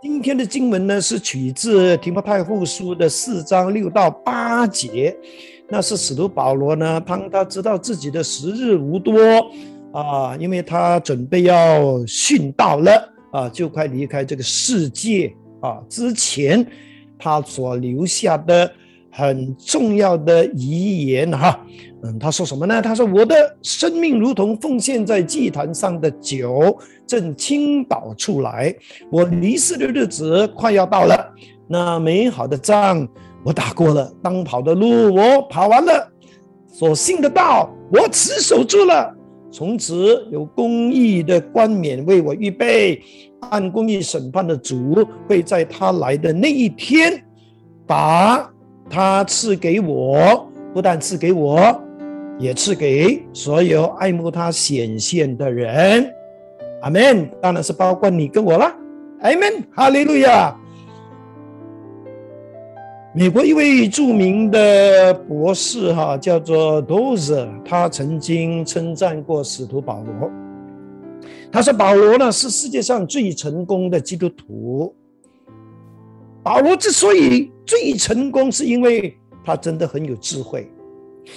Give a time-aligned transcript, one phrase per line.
[0.00, 5.16] 今天的经文呢，是取自提摩太后书的四章六到八节。
[5.68, 9.20] 那是使徒保罗呢，当他知道自己的时日无多
[9.92, 15.82] 啊，因为他准备要殉道了啊，就快离开这个世界啊。
[15.88, 16.64] 之前
[17.18, 18.70] 他所留下的
[19.18, 21.60] 很重要的遗言哈，
[22.04, 22.80] 嗯，他说什么呢？
[22.80, 28.72] 他说：“我的生命如同奉献在祭坛上的酒。”正倾倒出来，
[29.10, 31.34] 我离世的日子快要到了。
[31.66, 33.08] 那美好的仗
[33.42, 36.06] 我打过了，当跑的路我跑完了，
[36.70, 39.12] 所信的道我持守住了。
[39.50, 43.02] 从此有公义的冠冕为我预备，
[43.50, 47.24] 按公义审判的主会在他来的那一天，
[47.86, 48.48] 把
[48.90, 51.80] 他赐给我，不但赐给我，
[52.38, 56.10] 也赐给所有爱慕他显现的人。
[56.82, 58.72] 阿门，当然是包括你跟我了。
[59.20, 60.56] 阿门，哈利路亚。
[63.14, 70.30] 美国一位著名的博士哈，叫做 Dozer，他曾经称赞过使徒保罗。
[71.50, 74.94] 他说：“保罗呢是世界上最成功的基督徒。
[76.42, 80.68] 保罗之所以最成功，是因为他真的很有智慧，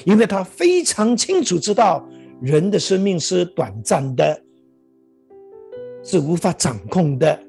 [0.06, 2.04] 因为他非常清楚知道
[2.42, 4.42] 人的生命是短暂的。”
[6.04, 7.40] 是无法掌控的，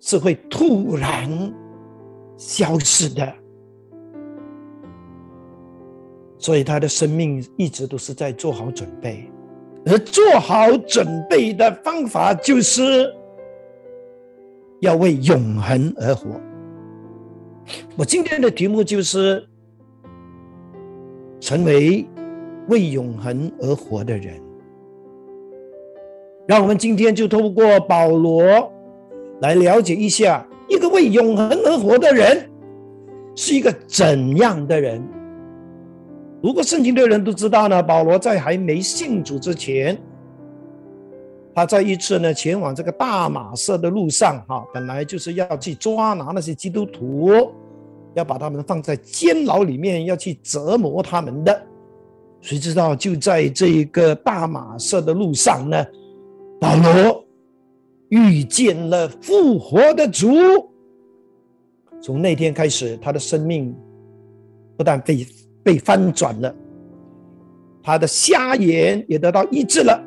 [0.00, 1.28] 是会突然
[2.38, 3.30] 消失的，
[6.38, 9.30] 所以他的生命一直都是在做好准备，
[9.84, 13.14] 而做好准备的方法就是
[14.80, 16.40] 要为永恒而活。
[17.96, 19.46] 我今天的题目就是
[21.40, 22.06] 成为
[22.68, 24.40] 为永恒而活的人。
[26.46, 28.70] 让我们今天就透过保罗
[29.40, 32.50] 来了解一下，一个为永恒而活的人
[33.34, 35.02] 是一个怎样的人。
[36.42, 39.98] 如果圣经的人都知道呢，保罗在还没信主之前，
[41.54, 47.30] 他在一次呢前往这个大马色的路上，哈，本来就是要去抓拿那些基督徒，
[48.14, 51.62] 要把他们放在监牢里面，要去折磨他们的。
[52.40, 55.86] 谁知道就在这一个大马色的路上呢？
[56.60, 57.24] 保罗
[58.08, 60.28] 遇见了复活的主，
[62.02, 63.74] 从那天开始，他的生命
[64.76, 65.26] 不但被
[65.62, 66.54] 被翻转了，
[67.82, 70.03] 他的瞎眼也得到医治了。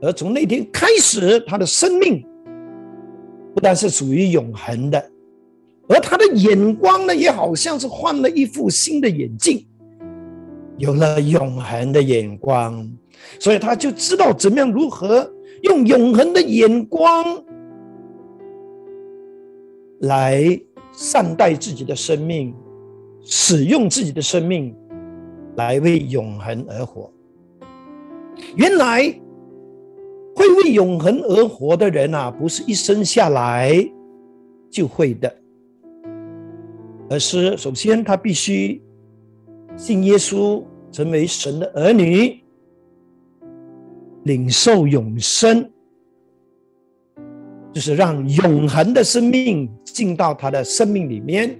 [0.00, 2.24] 而从那天开始，他的生命
[3.54, 5.10] 不但是属于永恒的，
[5.88, 9.66] 而他的眼光呢，也好像是换了一副新的眼镜，
[10.78, 12.90] 有了永恒的眼光，
[13.38, 15.32] 所以他就知道怎么样如何。
[15.62, 17.24] 用永恒的眼光
[20.00, 20.60] 来
[20.92, 22.54] 善待自己的生命，
[23.22, 24.76] 使用自己的生命
[25.56, 27.10] 来为永恒而活。
[28.54, 29.12] 原来
[30.36, 33.72] 会为永恒而活的人啊，不是一生下来
[34.70, 35.34] 就会的，
[37.10, 38.80] 而是首先他必须
[39.76, 42.38] 信耶稣，成为神的儿女。
[44.24, 45.70] 领受永生，
[47.72, 51.56] 就是让永恒的生命进到他的生命里面，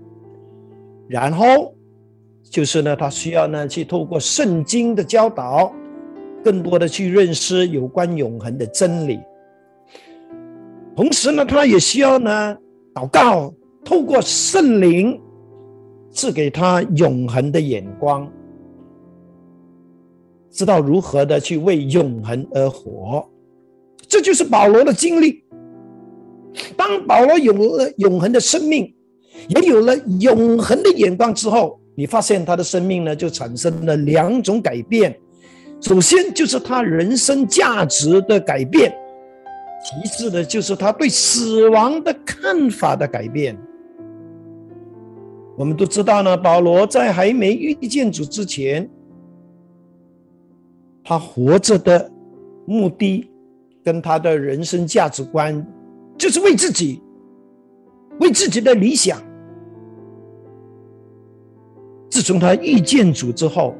[1.07, 1.73] 然后
[2.43, 5.73] 就是呢，他需要呢去透过圣经的教导，
[6.47, 9.19] 更多的去认识有关永恒的真理。
[10.95, 12.57] 同时呢，他也需要呢
[12.95, 13.53] 祷告，
[13.85, 15.21] 透过圣灵
[16.13, 18.31] 赐给他永恒的眼光。
[20.53, 23.29] 知道如何的去为永恒而活，
[24.07, 25.43] 这就是保罗的经历。
[26.77, 28.95] 当保罗有了永恒的生命，
[29.49, 35.19] 也有了永恒的眼光之后，你发现他的生命呢，就产生了两种改变。
[35.81, 38.93] 首先就是他人生价值的改变，
[39.85, 43.57] 其次呢，就是他对死亡的看法的改变。
[45.57, 48.89] 我们都知道呢，保罗在还没遇见主之前。
[51.05, 52.11] 他活着的
[52.67, 53.31] 目的，
[53.85, 55.65] 跟他的人生价值观，
[56.19, 57.01] 就是为自己，
[58.19, 59.23] 为自己的理想。
[62.11, 63.77] 自从他遇见主之后，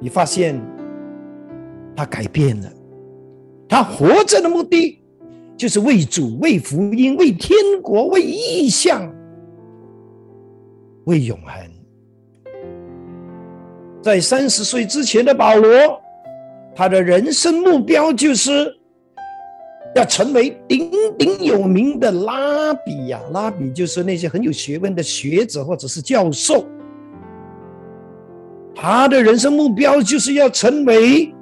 [0.00, 0.58] 你发现
[1.96, 2.70] 他改变了。
[3.68, 5.00] 他活着的目的，
[5.56, 9.12] 就是为主、为福音、为天国、为意象、
[11.06, 11.54] 为永恒。
[14.02, 15.70] 在三十岁之前的保罗。
[16.78, 18.70] 他的人生目标就是
[19.94, 26.66] 要成为鼎鼎有名的拉比呀，拉比就是那些很有学问的学者或者是教授。
[28.74, 31.34] 他的人生目标就是要成为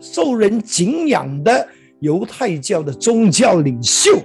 [0.00, 1.66] 受人敬仰的
[2.00, 4.18] 犹太教的宗教领袖。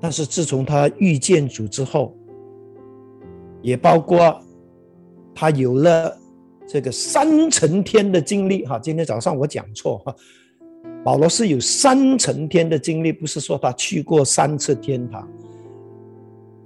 [0.00, 2.16] 但是自从他遇见主之后，
[3.60, 4.40] 也包括
[5.34, 6.16] 他有了
[6.68, 8.64] 这个三层天的经历。
[8.64, 10.14] 哈，今天早上我讲错哈。
[11.04, 15.28] 保罗是有三层天的经历，不是说他去过三次天堂，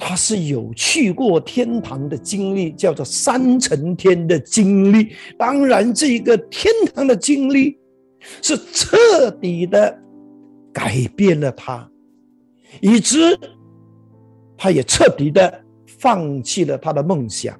[0.04, 5.12] 他是有去过天堂的经历，叫做三层天的经历。
[5.38, 7.78] 当然，这个天堂的经历
[8.42, 9.96] 是彻底的
[10.72, 11.88] 改变了他，
[12.80, 13.38] 以致
[14.58, 17.56] 他也彻底的放弃了他的梦想。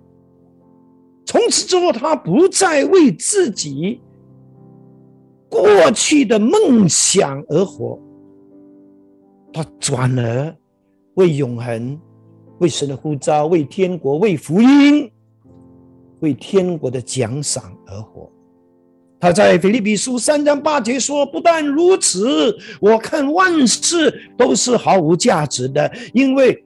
[1.25, 4.01] 从此之后，他不再为自己。
[5.49, 7.97] 过去的梦想而活，
[9.53, 10.53] 他转而
[11.15, 12.01] 为永恒、
[12.59, 15.11] 为神的呼召、为天国、为福音、
[16.21, 18.31] 为天国的奖赏而活。
[19.21, 26.65] 他在腓立比书三章八节说：“不但如此，我看万事都是毫无价值的，因为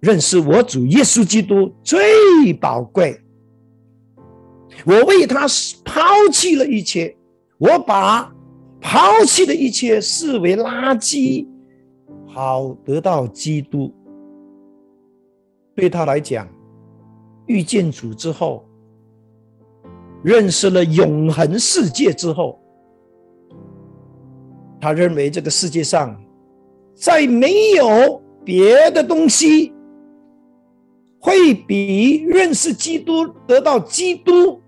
[0.00, 3.20] 认识我主耶稣基督最宝贵。
[4.84, 5.46] 我为他
[5.84, 6.02] 抛
[6.32, 7.14] 弃了一切。”
[7.58, 8.30] 我把
[8.82, 11.46] 抛弃的一切视为垃圾，
[12.26, 13.90] 好得到基督。
[15.76, 16.48] 对他来讲，
[17.46, 18.64] 遇见主之后，
[20.24, 22.58] 认识了永恒世界之后，
[24.80, 26.20] 他认为这个世界上
[26.94, 29.72] 再没有别的东西
[31.20, 34.60] 会比认识基督、得到基督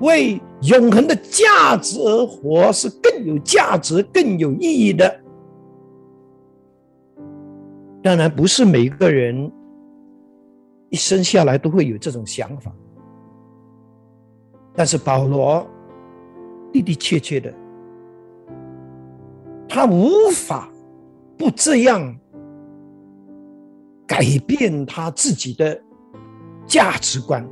[0.00, 0.38] 为。
[0.64, 5.12] 永恒的价值而活是更有价值、更有意义的。
[8.00, 9.50] 当然，不是每个人
[10.92, 12.70] 一生下来都会有这种想法，
[14.74, 15.66] 但是保罗
[16.70, 17.50] 的的确确的，
[19.66, 20.68] 他无法
[21.38, 22.14] 不这样
[24.06, 25.80] 改变他自己的
[26.66, 27.42] 价值观。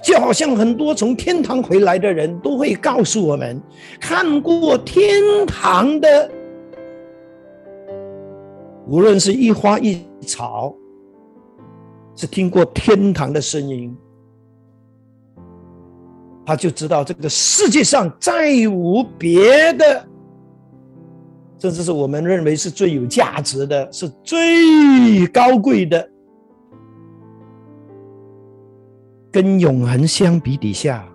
[0.00, 3.60] 就好像很多从天堂回来的人都会告诉我们，
[4.00, 6.30] 看过天堂的，
[8.86, 10.72] 无论是一花一草，
[12.20, 13.96] 是听过天堂的声音，
[16.44, 20.06] 他就知道这个世界上再无别的，
[21.58, 26.10] 甚至是我们认为是最有价值的，是最高贵的。
[29.32, 31.08] 跟永恒相比底下，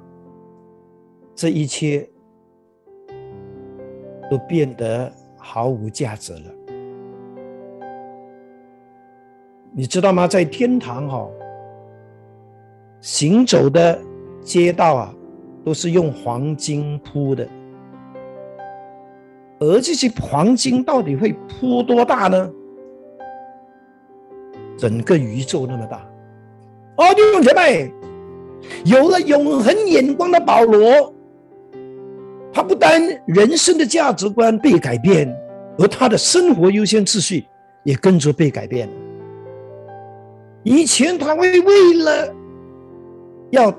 [1.35, 2.09] 这一切
[4.31, 6.51] 都变得毫无价值了。
[9.77, 10.25] 你知道吗？
[10.25, 11.27] 在天堂哈，
[13.01, 13.99] 行走的
[14.41, 15.13] 街道啊，
[15.65, 17.45] 都是用黄金铺的。
[19.59, 22.49] 而这些黄金到底会铺多大呢？
[24.77, 25.97] 整个宇宙那么大。
[26.95, 27.91] 哦，弟兄姐妹。
[28.85, 31.13] 有了永恒眼光的保罗，
[32.51, 35.27] 他不单人生的价值观被改变，
[35.77, 37.45] 而他的生活优先次序
[37.83, 38.93] 也跟着被改变了。
[40.65, 42.35] 以前他会为了
[43.51, 43.73] 要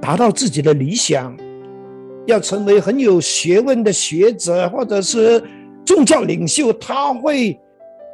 [0.00, 1.36] 达到自己的理想，
[2.26, 5.42] 要成为很有学问的学者或者是
[5.84, 7.58] 宗教领袖，他会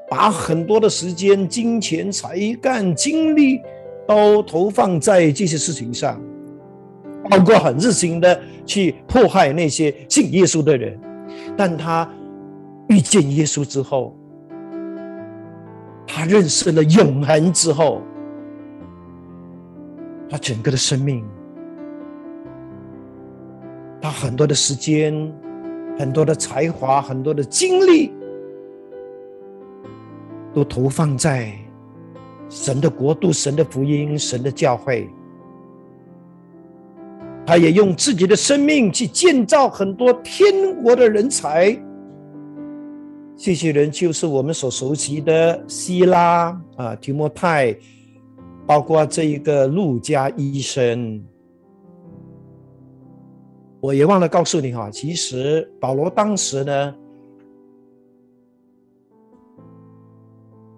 [0.08, 3.60] 把很多的时间、金钱、才干、精力。
[4.08, 6.22] 都投放在这些事情上，
[7.28, 10.96] 包括很热心的去迫害那些信耶稣的人。
[11.56, 12.08] 但他
[12.86, 14.15] 遇见耶稣之后，
[16.06, 18.02] 他认识了永恒之后，
[20.30, 21.24] 他整个的生命，
[24.00, 25.32] 他很多的时间、
[25.98, 28.12] 很多的才华、很多的精力，
[30.54, 31.52] 都投放在。
[32.48, 35.10] 神的国度、神的福音、神的教会，
[37.44, 41.76] 他也用自己的生命去建造很多天国的人才。
[43.36, 47.76] 这些人就是我们所熟悉的希拉啊、提摩太，
[48.66, 51.22] 包括这一个路加医生。
[53.80, 56.94] 我也忘了告诉你哈，其实保罗当时呢，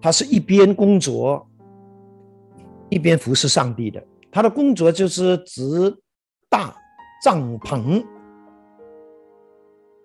[0.00, 1.44] 他是一边工作。
[2.90, 5.94] 一边服侍上帝的，他的工作就是支
[6.48, 6.74] 大
[7.22, 8.02] 帐篷，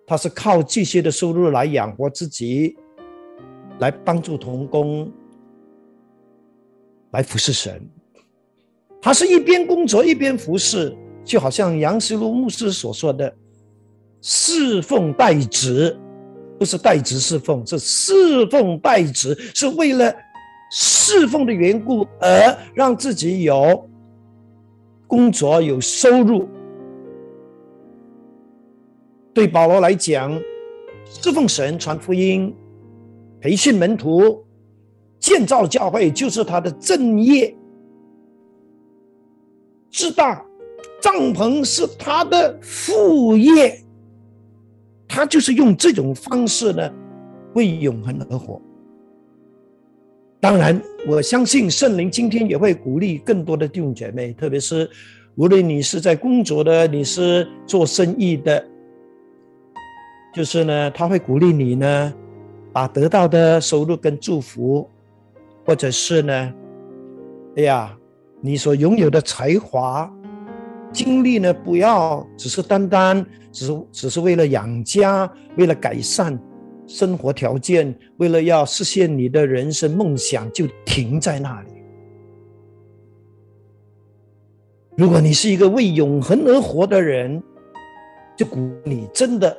[0.06, 2.76] 他是靠这些的收入来养活自己，
[3.80, 5.12] 来帮助童工，
[7.12, 7.82] 来服侍神。
[9.02, 13.34] 他是一边工作一边服侍，就好像杨石路牧师所说的
[14.22, 15.98] “侍奉代职”，
[16.60, 20.14] 不是代职侍奉，是侍奉代职，是为了
[20.72, 23.90] 侍奉的缘故而让自己有
[25.08, 26.48] 工作有收入。
[29.34, 30.40] 对保罗来讲，
[31.06, 32.54] 侍奉神、传福音、
[33.42, 34.46] 培训门徒、
[35.20, 37.56] 建造教会，就是他的正业。
[39.92, 40.44] 自大
[41.02, 43.80] 帐篷是他的副业，
[45.08, 46.92] 他就是用这种方式呢，
[47.54, 48.62] 为永恒而活。
[50.40, 54.90] 当然，我相信圣灵今天也会鼓励更多的弟兄姐妹，特别是
[55.36, 58.64] 无论你是在工作的，你是做生意的。
[60.34, 62.14] 就是呢，他会鼓励你呢，
[62.74, 64.90] 把得到的收入跟祝福，
[65.64, 66.54] 或者是呢，
[67.56, 67.96] 哎呀，
[68.42, 70.12] 你所拥有的才华、
[70.92, 76.38] 精力呢，不要只是单单只是只是为了养家，为了改善
[76.88, 81.68] 生活条件，为了要实现你的人生梦想，就停在那里。
[84.98, 87.42] 如果你是一个为永恒而活的人，
[88.36, 89.56] 就鼓你真的。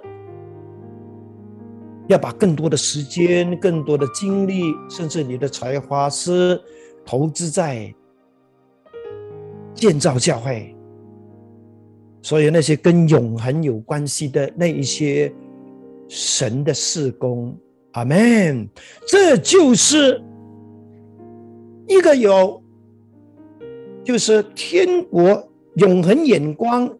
[2.07, 6.61] 要把更多的时间、更多的精力，甚至你的才华，是
[7.05, 7.93] 投资在
[9.75, 10.75] 建造教会。
[12.21, 15.33] 所以那些跟永恒有关系的那一些
[16.09, 17.57] 神的事工，
[17.93, 18.69] 阿门。
[19.07, 20.23] 这就是
[21.87, 22.63] 一个有，
[24.03, 25.47] 就是天国
[25.77, 26.91] 永恒眼光，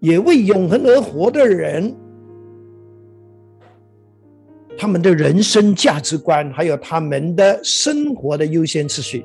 [0.00, 1.94] 也为永恒而活的人。
[4.76, 9.24] 他们的人生价值观，还有他们的生活的优先次序，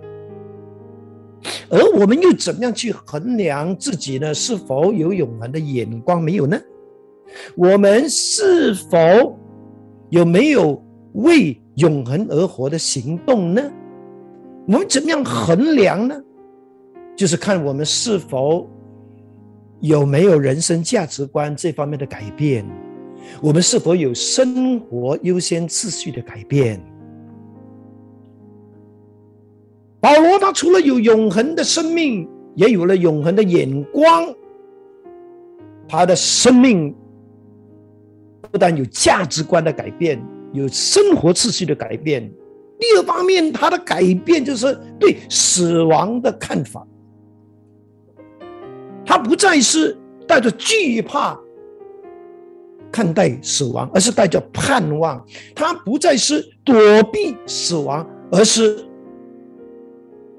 [1.69, 4.33] 而我们又怎么样去衡量自己呢？
[4.33, 6.59] 是否有永恒的眼光没有呢？
[7.55, 9.37] 我们是否
[10.09, 10.81] 有没有
[11.13, 13.61] 为永恒而活的行动呢？
[14.67, 16.15] 我们怎么样衡量呢？
[17.15, 18.69] 就是看我们是否
[19.79, 22.65] 有没有人生价值观这方面的改变。
[23.41, 26.81] 我们是否有生活优先次序的改变？
[29.99, 34.33] 保罗他除了有永恒的生命，也有了永恒的眼光。
[35.87, 36.93] 他的生命
[38.51, 42.29] 不但有价值观的改变，有生活次序的改变。
[42.79, 46.85] 第二方面，他的改变就是对死亡的看法。
[49.05, 51.39] 他不再是带着惧怕。
[52.91, 55.23] 看待死亡，而是带着盼望。
[55.55, 56.75] 他不再是躲
[57.11, 58.77] 避死亡，而是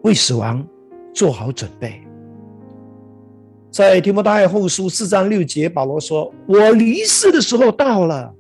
[0.03, 0.67] 为死亡
[1.13, 2.01] 做好准备。
[3.71, 8.35] 在提摩太后书四章六节，保罗说：“我离世的时候到了。”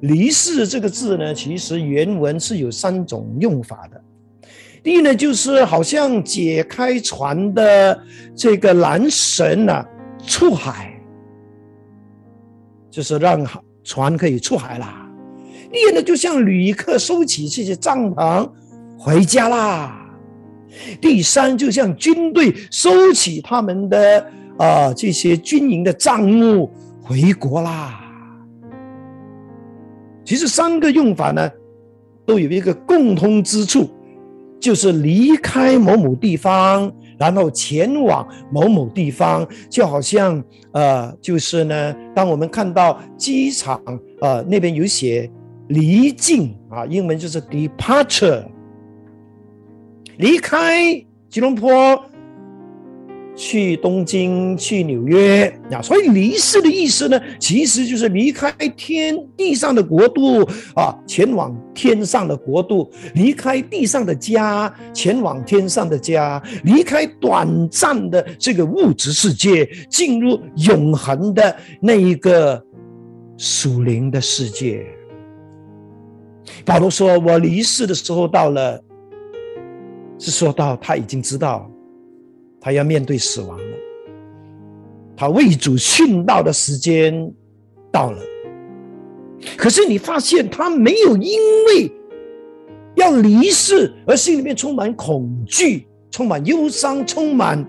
[0.00, 4.00] 离世这个字呢，其实原文是有三种用法的。
[4.82, 8.00] 第一呢，就是好像解开船的
[8.34, 9.84] 这个缆绳呢，
[10.26, 10.91] 出海。
[12.92, 13.42] 就是让
[13.82, 15.10] 船可以出海啦，
[15.72, 18.46] 第二呢，就像旅客收起这些帐篷
[18.98, 19.90] 回家啦；
[21.00, 24.26] 第三，就像军队收起他们的
[24.58, 26.70] 啊这些军营的账目
[27.02, 27.98] 回国啦。
[30.22, 31.50] 其实三个用法呢，
[32.26, 33.88] 都有一个共通之处，
[34.60, 36.92] 就是离开某某地方。
[37.22, 43.80] 然后前往某某地方，就好像呃，就是呢，当我们看到机场
[44.20, 45.30] 呃那边有写
[45.68, 48.44] 离境啊，英文就是 departure，
[50.16, 50.82] 离开
[51.30, 52.04] 吉隆坡。
[53.44, 55.82] 去东京，去纽约啊！
[55.82, 60.44] 所以离世的意思呢，其实就是离开天地上的国度
[60.76, 72.64] 啊，前往天上的国度；离开地上的家，前往天上的家；离开短暂的这个物质世界，进入永恒的那一个
[73.36, 74.86] 属灵的世界。
[76.64, 78.80] 保罗说：“我离世的时候到了，
[80.16, 81.68] 是说到他已经知道。”
[82.64, 83.76] 他要面对死亡了，
[85.16, 87.12] 他为主殉道的时间
[87.90, 88.18] 到了。
[89.56, 91.92] 可是你发现他没有因为
[92.94, 97.68] 要离世而心里面充满恐惧、充满忧伤、充满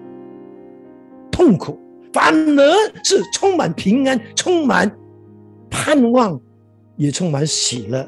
[1.31, 1.79] 痛苦，
[2.13, 2.73] 反而
[3.03, 4.95] 是充满平安、充满
[5.71, 6.39] 盼望，
[6.97, 8.07] 也充满喜乐。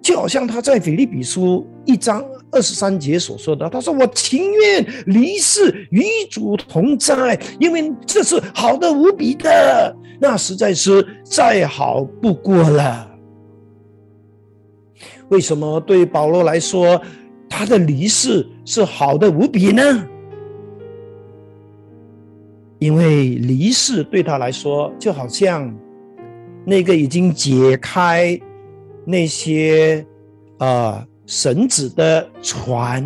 [0.00, 13.10] 就好像他在腓立比书一章二十三节所说的，他说：“我情愿离世与主同在，因为这是好的无比的，那实在是再好不过了。”
[15.30, 17.00] 为什么对保罗来说，
[17.48, 20.06] 他的离世是好的无比呢？
[22.78, 25.74] 因为离世对他来说，就好像
[26.66, 28.38] 那个已经解开。
[29.04, 30.06] 那些
[30.58, 33.04] 啊绳子的船，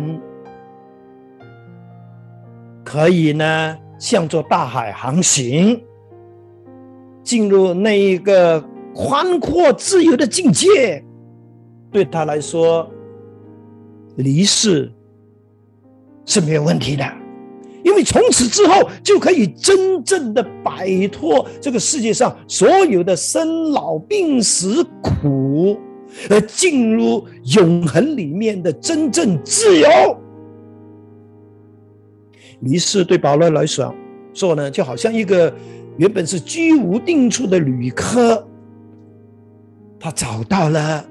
[2.83, 5.81] 可以呢向着大海航行，
[7.23, 8.63] 进入那一个
[8.95, 11.03] 宽阔自由的境界。
[11.91, 12.89] 对他来说，
[14.17, 14.91] 离世
[16.25, 17.05] 是没有问题的，
[17.83, 25.79] 因为从此之后就可以真正的摆脱这个世界上所有的生老病死苦。
[26.29, 29.87] 而进入永恒里面的真正自由，
[32.61, 33.93] 于是对保罗来说，
[34.33, 35.53] 说呢，就好像一个
[35.97, 38.47] 原本是居无定处的旅客，
[39.99, 41.05] 他找到了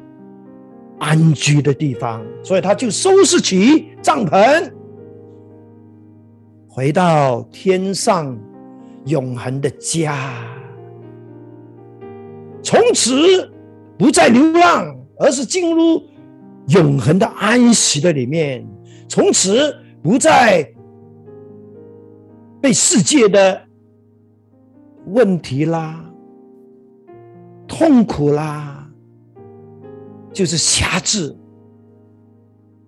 [0.98, 4.72] 安居的地方，所以他就收拾起帐篷，
[6.68, 8.36] 回到天上
[9.04, 10.44] 永恒的家，
[12.62, 13.52] 从此。
[13.98, 16.02] 不再流浪，而是进入
[16.68, 18.66] 永恒的安息的里面。
[19.08, 20.68] 从此不再
[22.60, 23.62] 被世界的
[25.06, 26.04] 问题啦、
[27.68, 28.90] 痛苦啦，
[30.32, 31.34] 就是辖制，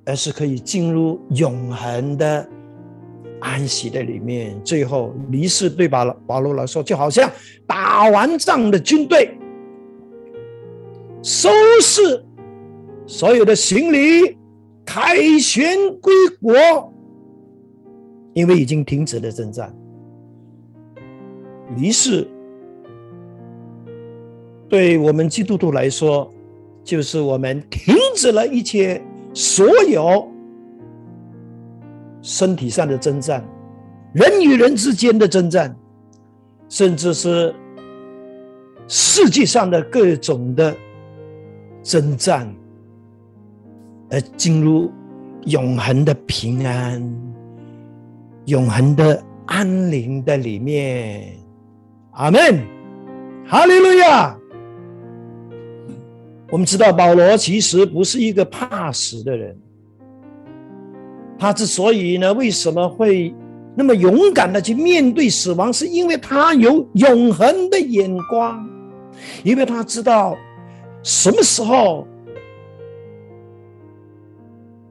[0.04, 2.46] 而是可以进入永恒的
[3.40, 4.60] 安息的里面。
[4.64, 7.30] 最后离世对保保罗来说，就好像
[7.64, 9.37] 打完仗的军队。
[11.28, 11.50] 收
[11.82, 12.24] 拾
[13.06, 14.38] 所有的行李，
[14.82, 16.10] 凯旋归
[16.40, 16.90] 国，
[18.32, 19.70] 因为已经停止了征战。
[21.76, 22.26] 离世
[24.70, 26.32] 对我们基督徒来说，
[26.82, 30.26] 就是我们停止了一切所有
[32.22, 33.46] 身体上的征战，
[34.14, 35.76] 人与人之间的征战，
[36.70, 37.54] 甚至是
[38.86, 40.74] 世界上的各种的。
[41.82, 42.52] 征战，
[44.10, 44.90] 而进入
[45.46, 47.02] 永恒的平安、
[48.46, 51.34] 永恒的安宁的里面。
[52.12, 52.40] 阿门，
[53.46, 54.36] 哈利路亚。
[56.50, 59.56] 我们知道保罗其实不是一个怕死的人，
[61.38, 63.34] 他之所以呢，为什么会
[63.74, 68.68] 那么勇敢的去面对死亡，是因为他有永恒的眼光，
[69.44, 70.36] 因为他知道。
[71.08, 72.06] 什么时候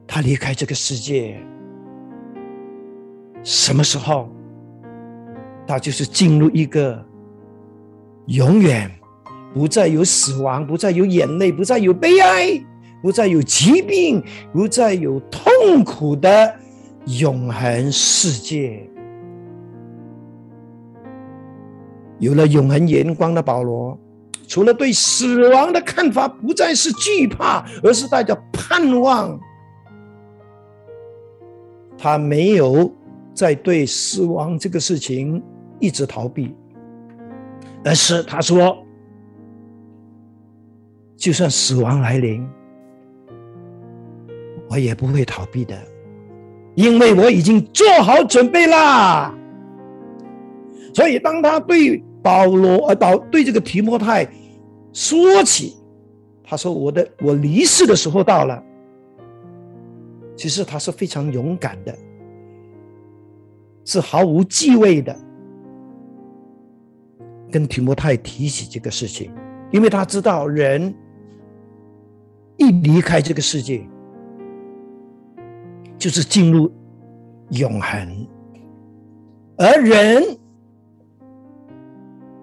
[0.04, 1.38] 他离开这个世界？
[3.44, 4.28] 什么时候
[5.64, 7.00] 他就是进入一个
[8.26, 8.90] 永远
[9.54, 12.60] 不再有死亡、不再有眼泪、不再有悲哀、
[13.00, 14.20] 不再有疾病、
[14.52, 16.52] 不再有痛苦的
[17.20, 18.90] 永恒世界？
[22.18, 23.96] 有了永恒眼光的保罗。
[24.48, 29.38] 除了对死亡的看法不再是惧怕，而是带着盼望。
[31.98, 32.90] 他没有
[33.34, 35.42] 在对死亡这个事情
[35.78, 36.56] 一直逃避，
[37.84, 38.78] 而是他说
[41.14, 42.48] ：“就算死亡来临，
[44.70, 45.76] 我也不会逃避的，
[46.74, 49.34] 因为我已经做好准备啦。”
[50.94, 54.28] 所以，当他对保罗呃，保对这个提摩太。
[54.92, 55.76] 说起，
[56.44, 58.62] 他说：“我的我离世的时候到了。”
[60.36, 61.98] 其实他是非常勇敢的，
[63.86, 65.16] 是毫无忌讳的，
[67.50, 69.32] 跟提摩太提起这个事情，
[69.70, 70.94] 因为他知道人
[72.58, 73.82] 一离开这个世界，
[75.96, 76.70] 就是进入
[77.52, 78.26] 永恒，
[79.56, 80.37] 而人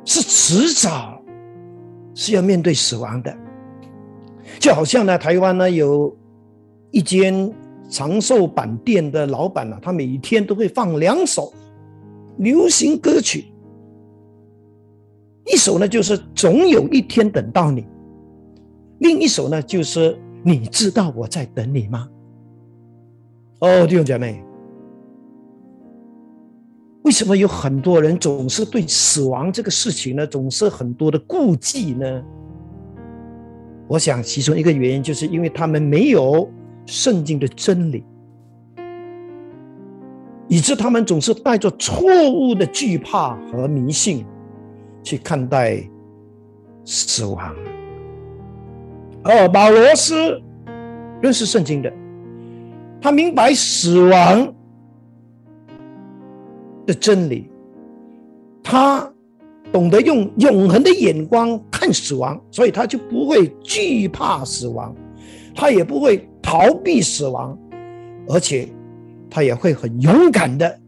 [0.05, 1.11] 是迟早。
[2.17, 3.37] 是要面对死亡的，
[4.57, 6.15] 就好像呢，台湾呢有
[6.89, 7.53] 一间
[7.89, 11.53] 长寿板店的老板呢，他每一天都会放两首
[12.37, 13.47] 流行歌曲，
[15.45, 17.85] 一首呢就是总有一天等到你，
[18.99, 22.07] 另一首呢就是你知道我在等你吗？
[23.59, 24.41] 哦，弟兄姐妹，
[27.05, 32.23] 为什么有很多人总是对死亡这个事情呢，总是很多的顾忌呢？
[33.87, 36.51] 我想其中一个原因就是因为他们没有
[36.87, 38.03] 圣经的真理，
[40.47, 44.25] 以致他们总是带着错误的惧怕和迷信
[45.03, 45.87] 去看待
[46.83, 47.55] 死亡。
[49.21, 50.41] 而保罗是
[51.21, 51.93] 认识圣经的，
[52.99, 54.51] 他明白死亡。
[56.85, 57.49] 的真理，
[58.63, 59.11] 他
[59.71, 64.95] 懂得用永恒的眼光看死亡，所以他就不会惧怕死亡，
[65.53, 67.57] 他也不会逃避死亡，
[68.27, 68.69] 而且
[69.29, 70.79] 他也会很勇敢的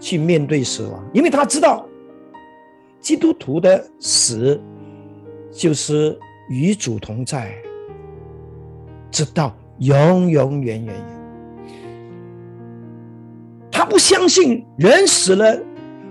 [0.00, 1.86] 去面对死亡，因为他知道
[3.00, 4.60] 基督徒的死
[5.52, 7.54] 就是与主同在，
[9.10, 10.94] 直到永永远远。
[13.84, 15.60] 他不相信人死了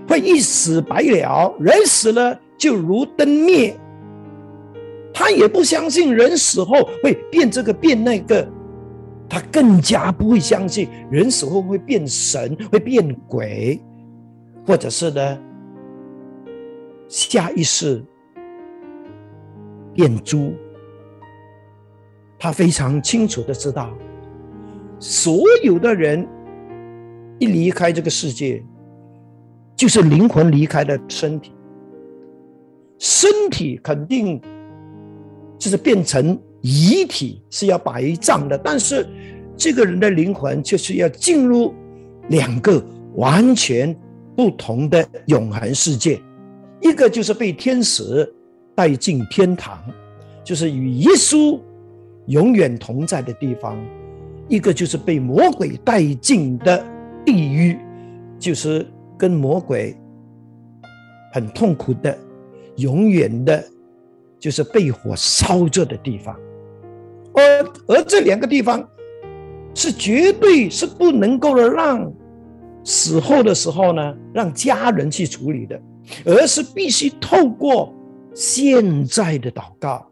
[0.06, 3.76] 会一死百了，人死了就如灯灭。
[5.12, 8.48] 他也不相信人死后会变这个变那个，
[9.28, 13.82] 他更加不会相信人死后会变神、会变鬼，
[14.64, 15.38] 或者是呢
[17.08, 18.04] 下一世
[19.92, 20.54] 变猪。
[22.38, 23.90] 他非常清楚的知道，
[25.00, 26.24] 所有的人。
[27.38, 28.62] 一离开这个世界，
[29.76, 31.52] 就是灵魂离开了身体，
[32.98, 34.40] 身体肯定
[35.58, 38.56] 就是变成遗体，是要埋葬的。
[38.56, 39.06] 但是
[39.56, 41.74] 这个人的灵魂却是要进入
[42.28, 42.82] 两个
[43.16, 43.94] 完全
[44.36, 46.20] 不同的永恒世界，
[46.80, 48.32] 一个就是被天使
[48.76, 49.78] 带进天堂，
[50.44, 51.58] 就是与耶稣
[52.26, 53.76] 永远同在的地方；
[54.48, 56.93] 一个就是被魔鬼带进的。
[57.24, 57.78] 地狱
[58.38, 59.96] 就是跟魔鬼
[61.32, 62.16] 很痛苦的，
[62.76, 63.64] 永远的，
[64.38, 66.38] 就是被火烧着的地方。
[67.32, 67.42] 而
[67.88, 68.86] 而这两个地方
[69.74, 72.12] 是绝对是不能够的让
[72.84, 75.80] 死后的时候呢，让家人去处理的，
[76.24, 77.92] 而是必须透过
[78.34, 80.06] 现在的祷告。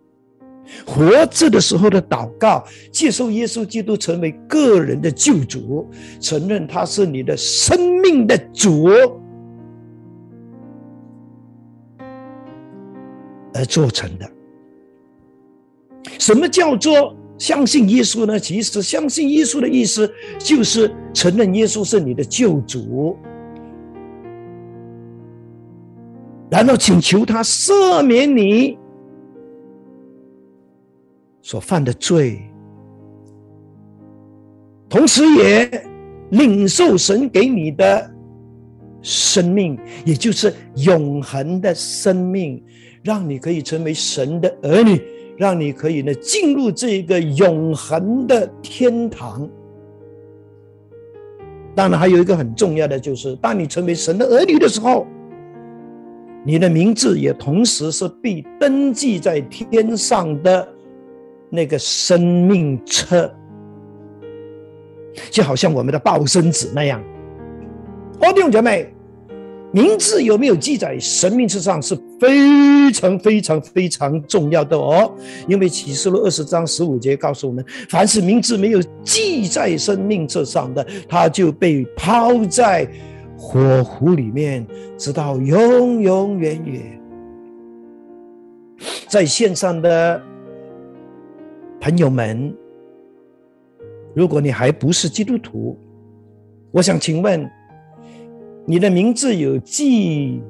[0.87, 5.88] 活着的时候的祷告，接受耶稣基督成为个人的救主，
[6.20, 8.88] 承认他是你的生命的主，
[13.55, 14.31] 而做成的。
[16.18, 18.38] 什么叫做相信耶稣呢？
[18.38, 23.16] 其实相信耶稣的意思就是承认耶稣是你的救主，
[26.51, 28.79] 然后请求他赦免你。
[31.42, 32.40] 所犯的罪，
[34.88, 35.68] 同时也
[36.31, 38.11] 领受神给你的
[39.02, 42.62] 生命，也就是永恒的生命，
[43.02, 45.02] 让你可以成为神的儿女，
[45.37, 49.48] 让你可以呢进入这个永恒的天堂。
[51.74, 55.07] 当然，还有一个很重要的，就是当你成为神的儿女的时候，
[56.44, 60.68] 你的名字也同时是被登记在天上的。
[61.55, 63.31] 那个生命册，
[65.31, 66.99] 就好像我们的报生纸那样。
[68.21, 68.91] 哦，弟兄姐妹，
[69.71, 75.15] 名字有没有记在生命册上是非常非常非常重要的哦。
[75.47, 82.88] 因为启示录二十章十五节告诉我们，凡是名字没有记在生命册上的，他就被抛在
[83.37, 86.81] 火湖里面，直到永永远远。
[89.07, 90.23] 在线上的。
[91.83, 92.55] 朋友们，
[94.14, 95.77] 如果你还不是基督徒，
[96.71, 97.51] 我想请问，
[98.64, 100.40] 你的名字有记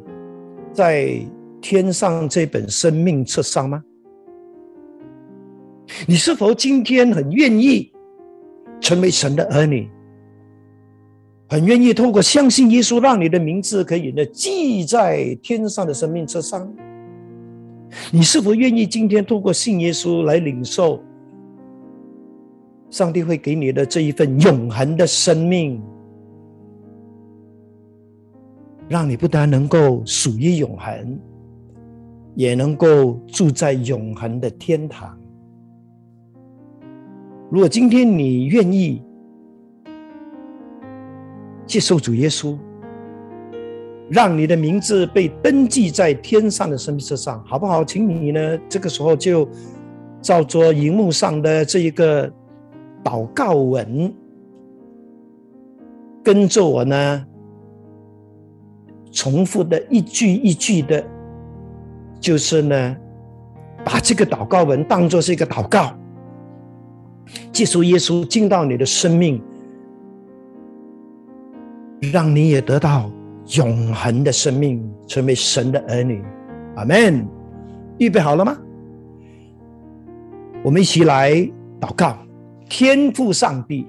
[0.75, 1.27] 在
[1.63, 3.83] 天上这本生命册上吗？
[6.07, 7.91] 你是否今天很愿意
[8.79, 9.89] 成为神的儿女？
[11.49, 16.71] 很愿意透过相信耶稣，让你的名字可以呢记在天上的生命册上？
[18.11, 21.03] 你是否愿意今天透过信耶稣来领受？
[22.93, 25.83] 上帝会给你的这一份永恒的生命，
[28.87, 31.19] 让你不但能够属于永恒，
[32.35, 35.19] 也能够住在永恒的天堂。
[37.51, 39.03] 如果今天你愿意
[41.65, 42.59] 接受主耶稣，
[44.11, 47.83] 让你的名字被登记在天上的生命册上，好不好？
[47.83, 49.49] 请你呢，这个时候就
[50.21, 52.31] 照着荧幕上的这一个。
[53.03, 54.13] 祷告文，
[56.23, 57.27] 跟着我呢，
[59.11, 61.05] 重复的一句一句的，
[62.21, 62.97] 就是呢，
[63.85, 65.93] 把这个祷告文当做是一个祷告，
[67.53, 69.43] 接受耶稣进到你的生命，
[72.13, 73.11] 让你也得到
[73.57, 76.23] 永恒的生命，成为神的儿女。
[76.77, 77.27] 阿门。
[77.99, 78.57] 预备好了吗？
[80.65, 81.33] 我们一起来
[81.79, 82.17] 祷告，
[82.73, 83.87] 天赋上帝。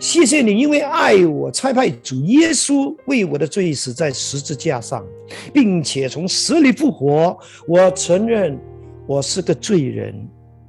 [0.00, 5.04] 谢谢你，因为爱我，差派主耶稣为我的罪死在十字架上，
[5.52, 7.36] 并且从死里复活。
[7.68, 8.58] 我承认
[9.06, 10.26] 我是个罪人。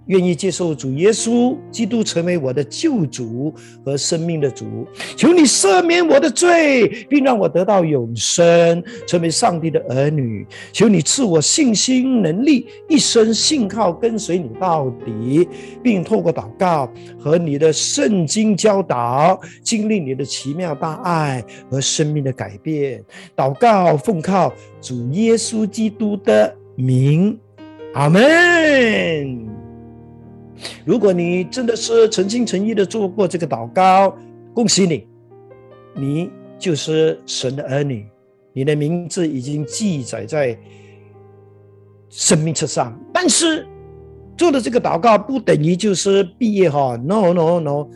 [0.07, 10.45] 愿意接受主耶稣基督成为我的救主和生命的主，求你赦免我的罪，并让我得到永生，成为上帝的儿女。
[10.71, 15.47] 求你赐我信心、能力，一生信靠跟随你到底，
[15.83, 23.03] 并透过祷告和你的圣经教导，经历你的奇妙大爱和生命的改变。
[23.35, 27.37] 祷告奉靠主耶稣基督的名，
[27.93, 29.44] 阿门。
[30.85, 34.15] 如果你真的是诚心诚意的做过这个祷告，
[34.53, 35.07] 恭喜你，
[35.95, 38.05] 你就是神的儿女，
[38.53, 40.57] 你的名字已经记载在
[42.09, 42.97] 生命册上。
[43.13, 43.67] 但是
[44.37, 47.87] 做的这个祷告不等于就是毕业哈，no no no，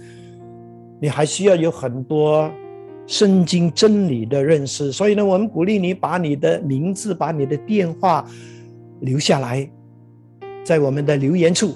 [1.01, 2.51] 你还需要有很多
[3.07, 4.91] 圣经真理的认识。
[4.91, 8.25] 所以呢，我们鼓励你把你的名字、把你的电话
[9.01, 9.69] 留下来，
[10.63, 11.73] 在我们的留言处。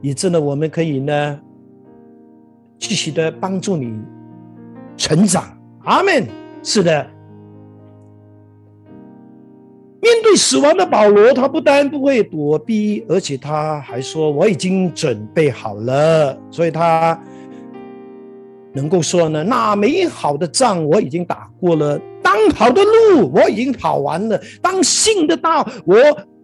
[0.00, 1.40] 以致呢，我们可以呢，
[2.78, 3.98] 继续的帮助你
[4.96, 5.44] 成长。
[5.84, 6.26] 阿门。
[6.62, 7.06] 是的，
[10.00, 17.16] 面对死亡的保罗，他不但不会躲避，而且他还说：“我已经准备好了。”所以他
[18.72, 25.96] 能够说呢：“那美好的仗我已经打过了，当跑的路我已经跑完了，当信的道我。”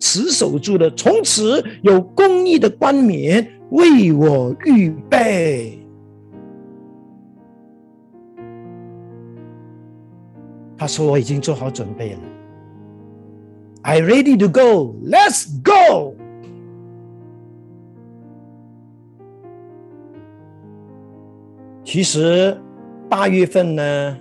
[0.02, 5.78] 持守住的，从此有公义的冠冕为我预备。
[10.76, 12.18] 他说：“我已经做好准备了。”
[13.82, 14.96] I ready to go.
[15.08, 16.16] Let's go.
[21.84, 22.60] 其实
[23.08, 24.18] 八月份呢，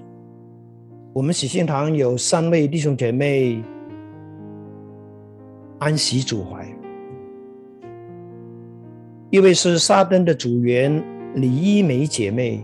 [1.12, 3.64] 我们喜信堂有三位弟兄姐妹。
[5.82, 6.64] 安息主怀，
[9.32, 12.64] 一位是沙登的组员李一梅姐妹，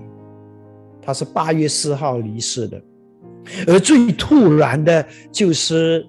[1.01, 2.79] 她是八月四号离世的。
[3.65, 6.07] 而最突然的，就是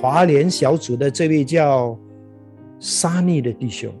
[0.00, 1.96] 华联小组的这位叫
[2.80, 3.92] 沙尼的弟兄，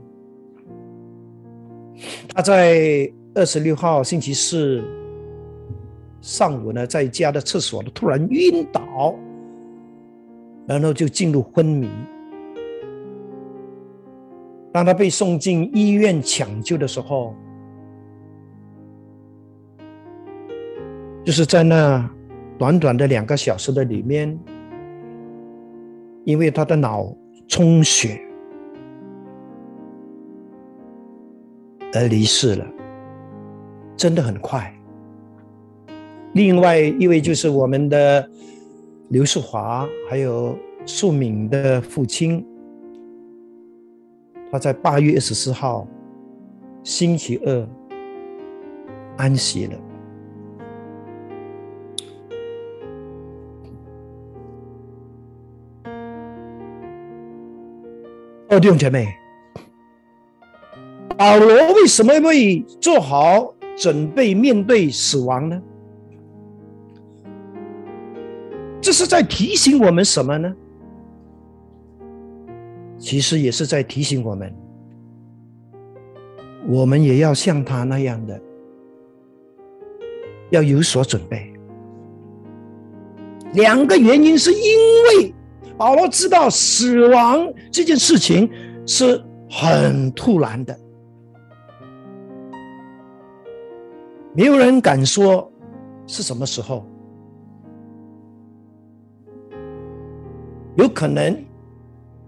[2.34, 4.82] 他在二十六号星期四
[6.20, 9.14] 上午呢，在家的厕所呢突然晕倒，
[10.66, 11.88] 然后就进入昏迷。
[14.72, 17.34] 当他被送进医院抢救的时候，
[21.24, 22.08] 就是在那
[22.58, 24.38] 短短的两个小时的里面，
[26.24, 27.14] 因为他的脑
[27.46, 28.20] 充血
[31.94, 32.66] 而离世了，
[33.96, 34.72] 真的很快。
[36.34, 38.30] 另外一位就是我们的
[39.08, 42.46] 刘世华，还有素敏的父亲。
[44.50, 45.86] 他在八月二十四号
[46.82, 47.68] 星期二
[49.16, 49.78] 安息了。
[58.50, 59.06] 哦，弟兄姐妹，
[61.18, 65.62] 保罗为什么会做好准备面对死亡呢？
[68.80, 70.50] 这是在提醒我们什么呢？
[72.98, 74.52] 其实也是在提醒我们，
[76.68, 78.40] 我们也要像他那样的，
[80.50, 81.52] 要有所准备。
[83.54, 85.34] 两个原因是因为
[85.76, 88.50] 保罗知道死亡这件事情
[88.84, 90.78] 是很突然的，
[94.34, 95.50] 没有人敢说
[96.06, 96.84] 是什么时候，
[100.74, 101.44] 有可能。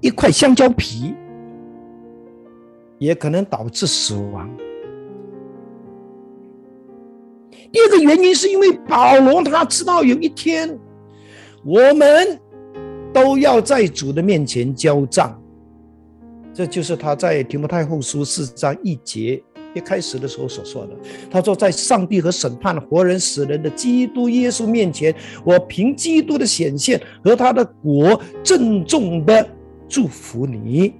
[0.00, 1.14] 一块香蕉皮
[2.98, 4.50] 也可能导致死亡。
[7.72, 10.78] 第二个原因是因为保罗他知道有一天
[11.64, 12.40] 我们
[13.12, 15.40] 都要在主的面前交账，
[16.52, 19.42] 这就是他在提摩太后书四章一节
[19.74, 20.96] 一开始的时候所说的。
[21.30, 29.48] 他说，在上帝和审判活人死人的基督耶稣面前，我凭基督的显现和他的国，郑重的
[29.90, 30.94] 祝福你。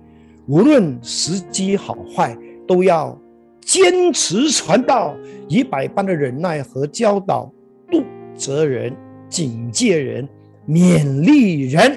[0.46, 3.16] 无论时机好坏，都要
[3.60, 5.14] 坚持传道，
[5.48, 7.50] 以百般的忍耐和教导，
[7.88, 8.02] 度
[8.34, 8.92] 责人、
[9.28, 10.28] 警戒人、
[10.68, 11.96] 勉励人。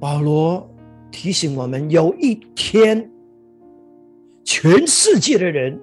[0.00, 0.68] 保罗
[1.12, 3.08] 提醒我们，有一天，
[4.42, 5.78] 全世界的人，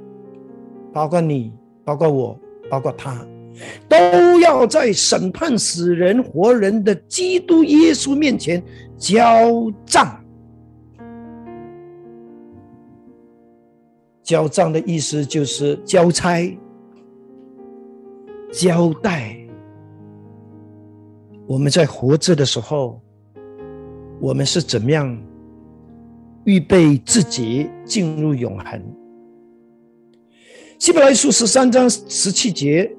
[0.92, 1.54] 包括你、
[1.86, 2.38] 包括我、
[2.70, 3.26] 包括他，
[3.88, 8.62] 都要在审判死人活人的基督耶稣面前
[8.98, 10.18] 交账。
[14.24, 16.58] 交账的意思就是交差、
[18.52, 19.38] 交代。
[21.48, 23.02] 我们在活着的时候。
[24.24, 25.20] 我们是怎么样
[26.44, 28.80] 预备自己进入永恒？
[30.78, 32.96] 希伯来书十三章十七节，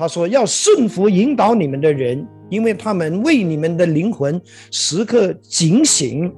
[0.00, 6.32] 他说：“要顺服引导你们的人，因为他们为你们的灵魂时刻警醒，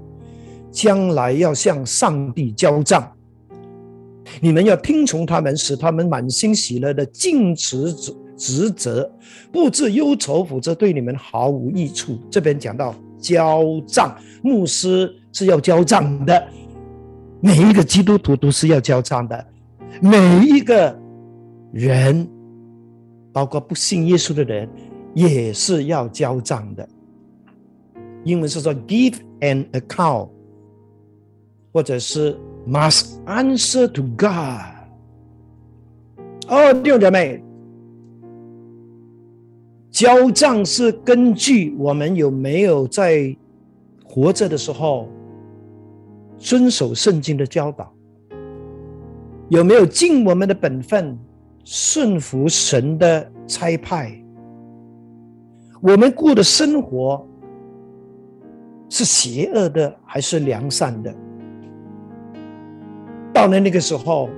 [0.72, 3.08] 将来要向上帝交账。
[4.40, 9.08] 你们要听从他们，使他们满心喜乐的尽职职职责，
[9.52, 12.92] 不致忧愁，否则对你们毫无益处。”这边讲到。
[13.20, 16.44] 交账，牧师是要交账的。
[17.40, 19.46] 每一个基督徒都是要交账的，
[20.00, 20.98] 每一个
[21.72, 22.28] 人，
[23.32, 24.68] 包括不信耶稣的人，
[25.14, 26.88] 也是要交账的。
[28.24, 30.28] 英文是说 “give an account”，
[31.72, 34.72] 或者是 “must answer to God”。
[36.48, 37.42] 哦，弟兄姐妹。
[39.90, 43.36] 交账是根据我们有没有在
[44.02, 45.06] 活着的时候
[46.38, 47.92] 遵守圣经的教导，
[49.50, 51.18] 有没有尽我们的本分，
[51.64, 54.12] 顺服神的差派，
[55.80, 57.26] 我们过的生活
[58.88, 61.14] 是邪恶的还是良善的？
[63.32, 64.28] 到了那个时候，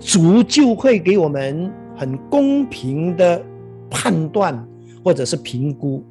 [0.00, 3.42] 主就会给我们很公平的
[3.88, 4.66] 判断。
[5.02, 6.04] 或者是评估，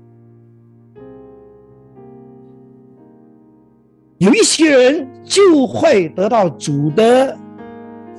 [4.18, 7.38] 有一些人就会得到主的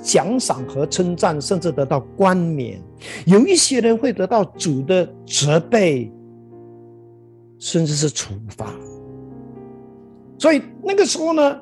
[0.02, 2.78] 奖赏和称赞，甚至得到冠冕；
[3.26, 6.12] 有一些人会得到主的责备，
[7.58, 8.72] 甚至是处罚。
[10.38, 11.60] 所以那个时候呢，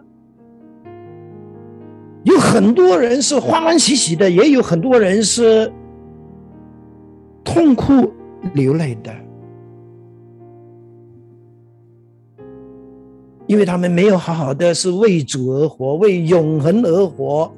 [2.24, 5.72] 有很多人是欢欢喜喜的，也有很多人是
[7.44, 8.12] 痛苦。
[8.54, 9.12] 流泪的，
[13.48, 17.52] 因为他们没有好好的是为主而活，为永恒而活。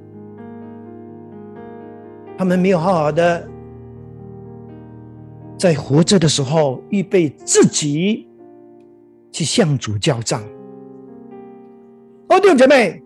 [2.40, 3.46] 他们没有好好的
[5.58, 8.26] 在活着的时候预备自己
[9.30, 10.42] 去向主交账。
[12.30, 13.02] 哦，弟兄姐妹，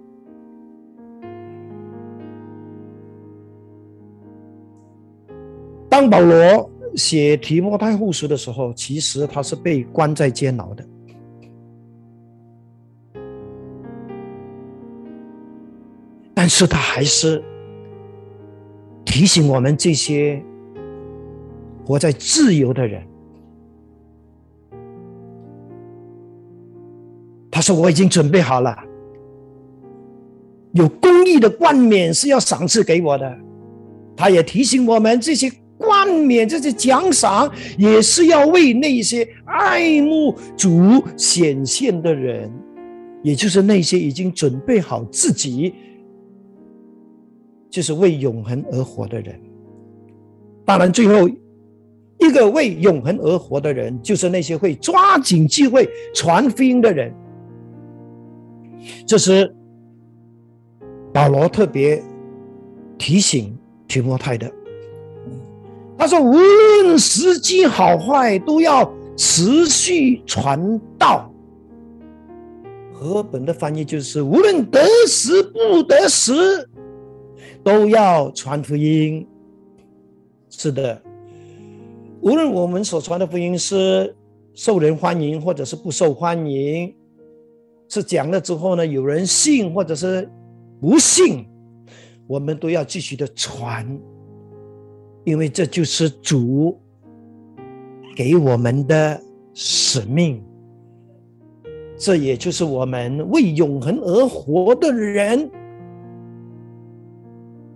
[5.88, 6.70] 当保罗。
[6.94, 10.86] 写提摩太后书的时候，其实他是被关在监牢的，
[16.32, 17.42] 但是他还是
[19.14, 20.42] 提醒我们这些
[21.87, 23.00] 活在自由的人。
[27.48, 28.77] 他说：“我已经准备好了，
[30.72, 33.38] 有公益的冠冕是要赏赐给我的。”
[34.18, 35.48] 他也提醒我们这些。
[35.77, 42.50] 冠冕这些奖赏，也是要为那些爱慕主显现的人，
[43.22, 45.74] 也就是那些已经准备好自己，
[47.74, 49.34] 就是为永恒而活的人。
[50.64, 51.28] 当然，最后
[52.20, 57.12] 一个为永恒而活的人，就是那些会抓紧机会传福音的人。
[59.04, 59.52] 这是
[61.12, 62.00] 保罗特别
[62.96, 63.58] 提醒
[63.88, 64.48] 提摩太的。
[65.98, 71.29] 他说：“无论时机好坏，都要持续传道。”
[72.94, 76.33] 和本的翻译就是：“无论得时不得时，
[77.65, 79.27] 都要传福音。”
[80.50, 81.02] 是的，
[82.21, 84.15] 无论我们所传的福音是
[84.54, 86.94] 受人欢迎，或者是不受欢迎，
[87.88, 90.31] 是讲了之后呢，有人信，或者是
[90.81, 91.44] 不信，
[92.29, 93.85] 我们都要继续的传。
[95.25, 96.79] 因为这就是主
[98.15, 99.21] 给我们的
[99.54, 100.40] 使命，
[101.96, 105.50] 这也就是我们为永恒而活的人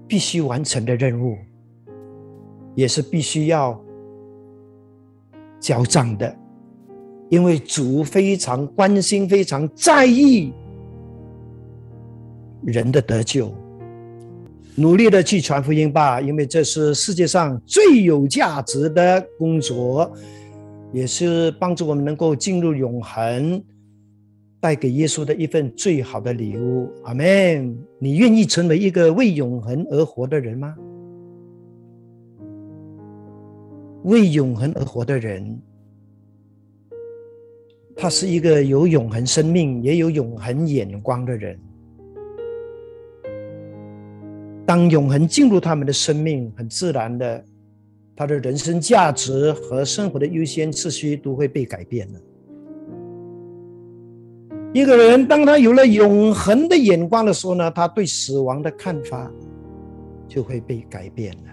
[0.08, 1.36] 必须完成的任务，
[2.74, 3.78] 也是必须要
[5.60, 6.34] 交账的，
[7.28, 10.52] 因为主非常关心、非常在意
[12.64, 13.52] 人的得救。
[14.74, 20.10] 努力的去传福音吧，因为这是世界上最有价值的工作，
[20.92, 23.62] 也是帮助我们能够进入永恒。
[24.60, 27.78] 带给耶稣的一份最好的礼物，阿门。
[27.98, 30.74] 你愿意成为一个为永恒而活的人吗？
[34.04, 35.60] 为永恒而活的人，
[37.94, 41.58] 他是一个有永恒生命、也有永恒眼光的人。
[44.64, 47.44] 当永恒进入他们的生命，很自然的，
[48.14, 52.20] 他的人生价值和生活的优先次序都会被改变了。
[54.78, 59.28] 一个人，当他有了永恒的眼光的时候呢，他对死亡的看法
[60.28, 61.50] 就会被改变了。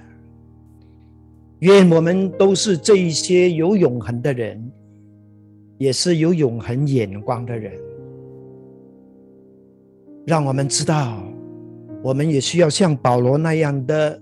[1.60, 4.72] 愿我们都是这一些有永恒的人，
[5.80, 7.74] 也是有永恒眼光的人。
[10.28, 11.24] 让我们知道，
[12.04, 14.22] 我们也需要像保罗那样的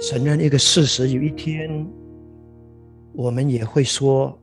[0.00, 1.86] 承认一个事实：有一天，
[3.12, 4.36] 我们也会说。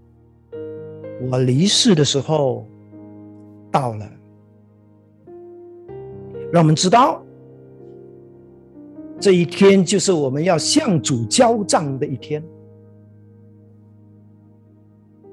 [1.32, 2.66] 我离世的时候
[3.72, 4.10] 到了，
[6.52, 7.24] 让我们知道
[9.20, 12.44] 这一天就是我们要向主交账的一天。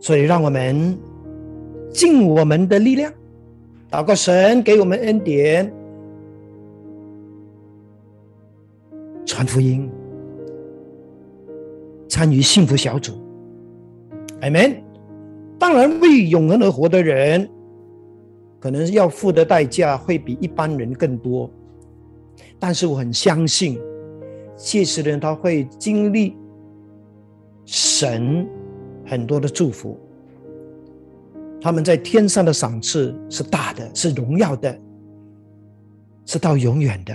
[0.00, 0.96] 所以，让我们
[1.92, 3.12] 尽我们的力量，
[3.90, 5.70] 祷告神给我们恩典，
[9.26, 9.90] 传福音，
[12.08, 13.12] 参与幸福小组。
[14.40, 14.89] Amen。
[15.60, 17.46] 当然，为永恒而活的人，
[18.58, 21.50] 可能要付的代价会比一般人更多。
[22.58, 23.78] 但是我很相信，
[24.56, 26.34] 这些人他会经历
[27.66, 28.48] 神
[29.04, 30.00] 很多的祝福。
[31.60, 34.80] 他们在天上的赏赐是大的，是荣耀的，
[36.24, 37.14] 是到永远的。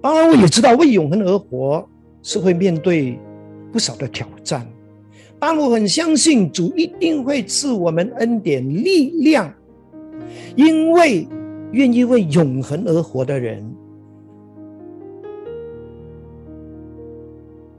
[0.00, 1.86] 当然，我也知道为永恒而活
[2.22, 3.18] 是会面对
[3.70, 4.66] 不少的挑战。
[5.44, 9.52] 但我很相信主一定会赐我们恩典力量，
[10.54, 11.26] 因为
[11.72, 13.60] 愿意为永恒而活的人，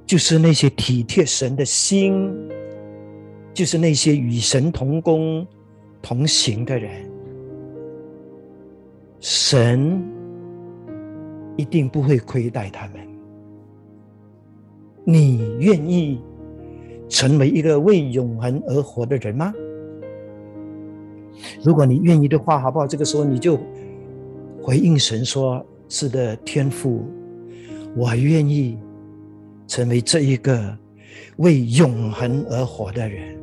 [0.05, 2.29] 就是那些体贴神的心，
[3.53, 5.47] 就是那些与神同工
[6.01, 6.91] 同行的人，
[9.21, 10.03] 神
[11.55, 12.95] 一定不会亏待他们。
[15.05, 16.19] 你愿意？
[17.13, 19.53] 成为一个为永恒而活的人吗？
[21.63, 22.87] 如果你愿意的话，好不好？
[22.87, 23.59] 这个时候你就
[24.59, 27.05] 回应神说：“是的，天父，
[27.95, 28.79] 我愿意
[29.67, 30.75] 成为这一个
[31.37, 33.37] 为永恒而活的人，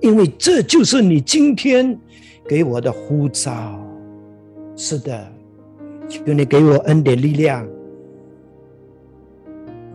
[0.00, 1.98] 因为这就是你今天
[2.48, 3.78] 给我的呼召。
[4.74, 5.30] 是的，
[6.08, 7.68] 求你给我恩典力量，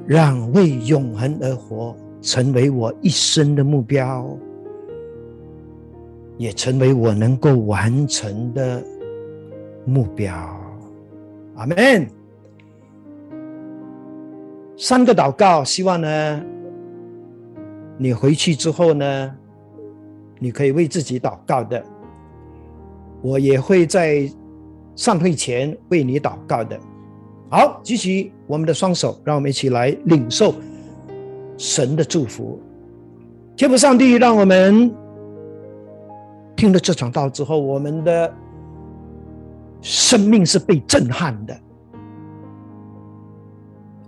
[0.06, 4.38] 让为永恒而活。”成为我一生的目标，
[6.38, 8.84] 也成为我能够完成的
[9.86, 10.34] 目标。
[11.56, 12.08] 阿门。
[14.78, 16.44] 三个祷告，希望呢，
[17.98, 19.36] 你回去之后呢，
[20.40, 21.84] 你可以为自己祷告的。
[23.22, 24.28] 我也会在
[24.96, 26.80] 上会前为你祷告的。
[27.52, 30.56] 好，举起我们的双手，让我们一起来领受。
[31.62, 32.60] 神的祝福，
[33.56, 34.92] 天父上帝，让我们
[36.56, 38.34] 听了这场道之后，我们的
[39.80, 41.56] 生命是被震撼的。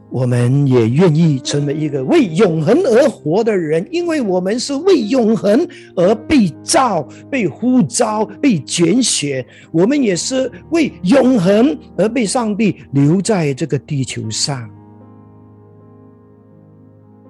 [0.09, 9.45] 我们也愿意成为一个为永恒而活的人，因为我们是为永恒而被造、被呼召、被拣选。
[9.71, 14.67] 我们也是为永恒而被上帝留在这个地球上。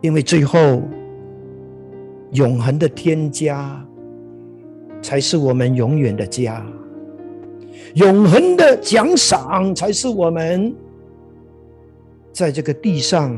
[0.03, 0.83] 因为最后，
[2.33, 3.81] 永恒的天家
[5.01, 6.61] 才是我们永远的家，
[7.93, 10.75] 永恒的奖赏才是我们
[12.33, 13.33] 在这个地上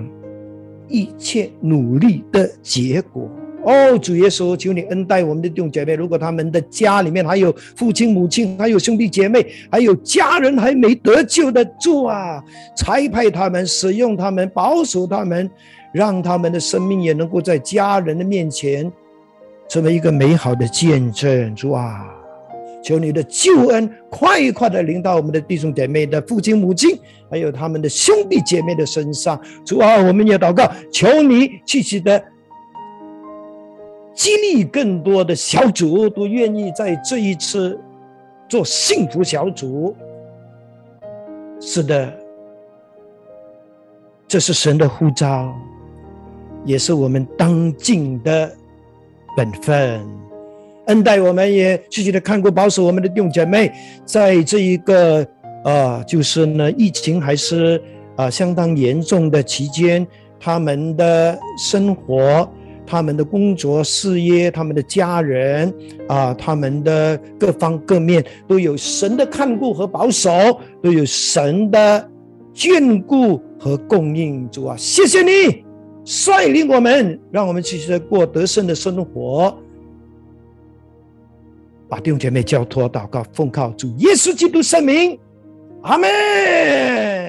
[0.88, 3.30] 一切努力的结果。
[3.64, 5.94] 哦，主耶稣，求你恩待我们的弟兄姐妹。
[5.94, 12.44] 如果他们的家里面还有父亲、母亲，还有兄弟姐妹，还有家人还没得救的主啊，
[12.76, 15.48] 差派他们，使用他们，保守他们。
[15.96, 18.92] 让他们的生命也能够在家人的面前
[19.70, 22.06] 成为一个美好的见证，主啊，
[22.84, 27.00] 求你的救恩快快的临到我们的弟兄姐妹的父亲母亲，
[27.32, 29.40] 还有他们的兄弟姐妹的身上。
[29.66, 32.22] 主啊，我们也祷告，求你继续的
[34.14, 37.80] 激励更多的小组都愿意在这一次
[38.50, 39.96] 做幸福小组。
[41.62, 42.14] 是的，
[44.28, 45.56] 这是神的呼召，
[46.66, 48.52] 也是我们当尽的
[49.38, 50.02] 本分。
[50.88, 53.72] 恩待我们，也继续的看顾保守我们的弟兄姐妹，
[54.06, 55.26] 在这一个
[55.64, 57.82] 啊，就是呢，疫情还是
[58.16, 60.06] 啊相当严重的期间，
[60.40, 62.48] 他们的生活、
[62.86, 65.74] 他们的工作、事业、他们的家人
[66.08, 70.30] 啊，他们的各方各面都有神的看顾和保守，
[70.84, 72.08] 都有神的
[72.54, 74.48] 眷顾和供应。
[74.52, 75.65] 主啊，谢谢你
[76.06, 79.58] 率领我们，让我们继续过得胜的生活。
[81.90, 85.20] 把弟兄姐妹交托祷告，奉靠主耶稣基督圣名，
[85.82, 87.25] 阿门。